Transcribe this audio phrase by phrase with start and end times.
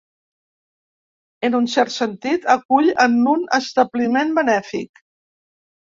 [1.49, 5.09] En un cert sentit, acull en un establiment benèfic.